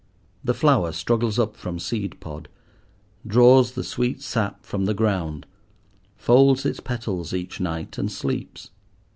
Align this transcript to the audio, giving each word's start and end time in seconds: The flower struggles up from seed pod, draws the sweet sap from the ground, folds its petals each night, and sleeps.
The 0.43 0.55
flower 0.55 0.93
struggles 0.93 1.37
up 1.37 1.55
from 1.55 1.77
seed 1.77 2.19
pod, 2.19 2.49
draws 3.23 3.73
the 3.73 3.83
sweet 3.83 4.19
sap 4.23 4.65
from 4.65 4.85
the 4.85 4.95
ground, 4.95 5.45
folds 6.17 6.65
its 6.65 6.79
petals 6.79 7.35
each 7.35 7.59
night, 7.59 7.99
and 7.99 8.11
sleeps. 8.11 8.71